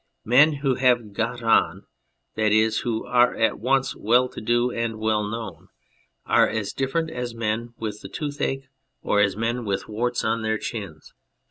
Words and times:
Men 0.25 0.53
who 0.53 0.73
have 0.77 1.13
"got 1.13 1.43
on," 1.43 1.85
that 2.33 2.51
is, 2.51 2.79
who 2.79 3.05
are 3.05 3.35
at 3.35 3.59
once 3.59 3.95
well 3.95 4.27
to 4.29 4.41
do 4.41 4.71
and 4.71 4.97
well 4.97 5.21
known, 5.23 5.67
are 6.25 6.49
as 6.49 6.73
different 6.73 7.11
as 7.11 7.35
men 7.35 7.75
with 7.77 8.01
the 8.01 8.09
toothache 8.09 8.67
or 9.03 9.19
as 9.19 9.37
men 9.37 9.63
with 9.63 9.87
warts 9.87 10.23
on 10.23 10.41
their 10.41 10.57
chins. 10.57 11.13